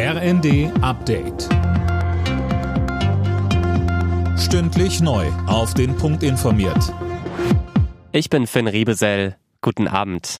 RND 0.00 0.70
Update. 0.80 1.48
Stündlich 4.38 5.00
neu. 5.00 5.26
Auf 5.48 5.74
den 5.74 5.96
Punkt 5.96 6.22
informiert. 6.22 6.94
Ich 8.12 8.30
bin 8.30 8.46
Finn 8.46 8.68
Riebesell. 8.68 9.36
Guten 9.60 9.88
Abend. 9.88 10.36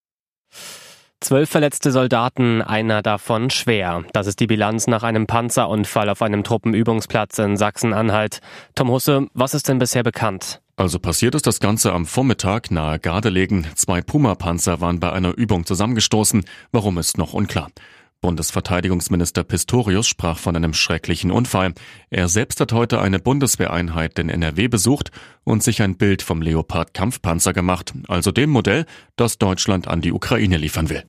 Zwölf 1.20 1.50
verletzte 1.50 1.90
Soldaten, 1.90 2.62
einer 2.62 3.02
davon 3.02 3.50
schwer. 3.50 4.04
Das 4.12 4.28
ist 4.28 4.38
die 4.38 4.46
Bilanz 4.46 4.86
nach 4.86 5.02
einem 5.02 5.26
Panzerunfall 5.26 6.08
auf 6.08 6.22
einem 6.22 6.44
Truppenübungsplatz 6.44 7.38
in 7.38 7.56
Sachsen-Anhalt. 7.56 8.38
Tom 8.76 8.92
Husse, 8.92 9.26
was 9.34 9.54
ist 9.54 9.66
denn 9.66 9.80
bisher 9.80 10.04
bekannt? 10.04 10.60
Also 10.76 11.00
passiert 11.00 11.34
ist 11.34 11.48
das 11.48 11.58
Ganze 11.58 11.92
am 11.92 12.06
Vormittag 12.06 12.70
nahe 12.70 13.00
Gardelegen. 13.00 13.66
Zwei 13.74 14.02
Puma-Panzer 14.02 14.80
waren 14.80 15.00
bei 15.00 15.10
einer 15.10 15.36
Übung 15.36 15.66
zusammengestoßen. 15.66 16.44
Warum 16.70 16.98
ist 16.98 17.18
noch 17.18 17.32
unklar. 17.32 17.72
Bundesverteidigungsminister 18.20 19.44
Pistorius 19.44 20.06
sprach 20.06 20.38
von 20.38 20.56
einem 20.56 20.74
schrecklichen 20.74 21.30
Unfall. 21.30 21.74
Er 22.10 22.28
selbst 22.28 22.60
hat 22.60 22.72
heute 22.72 23.00
eine 23.00 23.18
Bundeswehreinheit 23.20 24.18
in 24.18 24.28
NRW 24.28 24.68
besucht 24.68 25.10
und 25.44 25.62
sich 25.62 25.82
ein 25.82 25.96
Bild 25.96 26.22
vom 26.22 26.42
Leopard 26.42 26.94
Kampfpanzer 26.94 27.52
gemacht, 27.52 27.94
also 28.08 28.32
dem 28.32 28.50
Modell, 28.50 28.86
das 29.16 29.38
Deutschland 29.38 29.88
an 29.88 30.00
die 30.00 30.12
Ukraine 30.12 30.56
liefern 30.56 30.90
will. 30.90 31.04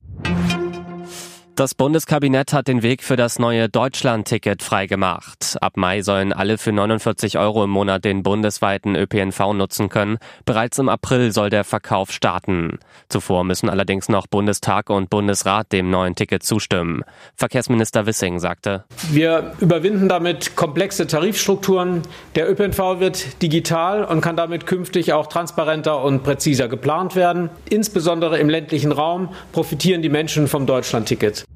Das 1.60 1.76
Bundeskabinett 1.76 2.54
hat 2.54 2.70
den 2.70 2.84
Weg 2.84 3.04
für 3.04 3.18
das 3.18 3.38
neue 3.38 3.68
Deutschland-Ticket 3.68 4.64
freigemacht. 4.64 5.58
Ab 5.60 5.76
Mai 5.76 6.04
sollen 6.04 6.32
alle 6.32 6.58
für 6.58 6.72
49 6.72 7.38
Euro 7.38 7.66
im 7.66 7.70
Monat 7.70 8.06
den 8.06 8.24
bundesweiten 8.24 8.96
ÖPNV 8.96 9.52
nutzen 9.52 9.90
können. 9.90 10.20
Bereits 10.46 10.80
im 10.80 10.88
April 10.88 11.34
soll 11.34 11.50
der 11.50 11.66
Verkauf 11.66 12.14
starten. 12.14 12.80
Zuvor 13.10 13.44
müssen 13.44 13.68
allerdings 13.70 14.08
noch 14.08 14.26
Bundestag 14.28 14.90
und 14.90 15.10
Bundesrat 15.10 15.74
dem 15.74 15.90
neuen 15.90 16.16
Ticket 16.16 16.44
zustimmen. 16.44 17.04
Verkehrsminister 17.36 18.06
Wissing 18.06 18.40
sagte, 18.40 18.86
Wir 19.12 19.52
überwinden 19.60 20.08
damit 20.08 20.56
komplexe 20.56 21.08
Tarifstrukturen. 21.08 22.04
Der 22.36 22.50
ÖPNV 22.50 23.02
wird 23.02 23.42
digital 23.42 24.06
und 24.06 24.22
kann 24.22 24.38
damit 24.38 24.66
künftig 24.66 25.12
auch 25.12 25.28
transparenter 25.28 26.02
und 26.06 26.24
präziser 26.24 26.70
geplant 26.70 27.18
werden. 27.18 27.50
Insbesondere 27.70 28.40
im 28.40 28.48
ländlichen 28.48 28.94
Raum 28.94 29.34
profitieren 29.52 30.02
die 30.02 30.08
Menschen 30.08 30.48
vom 30.48 30.66
Deutschland-Ticket. 30.66 31.49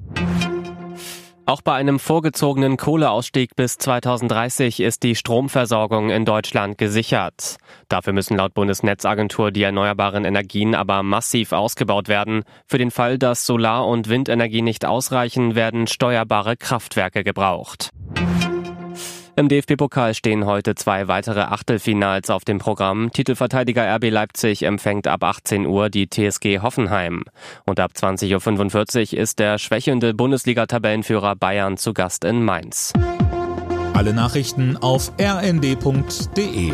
Auch 1.46 1.60
bei 1.60 1.74
einem 1.74 1.98
vorgezogenen 1.98 2.78
Kohleausstieg 2.78 3.54
bis 3.54 3.76
2030 3.76 4.80
ist 4.80 5.02
die 5.02 5.14
Stromversorgung 5.14 6.08
in 6.08 6.24
Deutschland 6.24 6.78
gesichert. 6.78 7.56
Dafür 7.88 8.14
müssen 8.14 8.38
laut 8.38 8.54
Bundesnetzagentur 8.54 9.50
die 9.50 9.62
erneuerbaren 9.62 10.24
Energien 10.24 10.74
aber 10.74 11.02
massiv 11.02 11.52
ausgebaut 11.52 12.08
werden. 12.08 12.44
Für 12.66 12.78
den 12.78 12.90
Fall, 12.90 13.18
dass 13.18 13.44
Solar- 13.44 13.86
und 13.86 14.08
Windenergie 14.08 14.62
nicht 14.62 14.86
ausreichen, 14.86 15.54
werden 15.54 15.86
steuerbare 15.86 16.56
Kraftwerke 16.56 17.24
gebraucht. 17.24 17.90
Im 19.36 19.48
DFB-Pokal 19.48 20.14
stehen 20.14 20.46
heute 20.46 20.76
zwei 20.76 21.08
weitere 21.08 21.40
Achtelfinals 21.40 22.30
auf 22.30 22.44
dem 22.44 22.58
Programm. 22.58 23.10
Titelverteidiger 23.10 23.84
RB 23.96 24.10
Leipzig 24.10 24.62
empfängt 24.62 25.08
ab 25.08 25.24
18 25.24 25.66
Uhr 25.66 25.90
die 25.90 26.08
TSG 26.08 26.60
Hoffenheim. 26.60 27.24
Und 27.66 27.80
ab 27.80 27.90
20.45 27.96 29.14
Uhr 29.14 29.18
ist 29.18 29.40
der 29.40 29.58
schwächelnde 29.58 30.14
Bundesliga-Tabellenführer 30.14 31.34
Bayern 31.34 31.76
zu 31.76 31.92
Gast 31.92 32.24
in 32.24 32.44
Mainz. 32.44 32.92
Alle 33.92 34.14
Nachrichten 34.14 34.76
auf 34.76 35.10
rnd.de 35.20 36.72